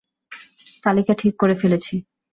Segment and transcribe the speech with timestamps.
[0.83, 1.93] তালিকা ঠিক করে ফেলেছি।